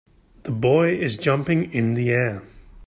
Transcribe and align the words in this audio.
The 0.41 0.51
boy 0.51 0.95
is 0.97 1.15
jumping 1.15 1.71
in 1.75 1.93
the 1.93 2.09
air 2.09 2.41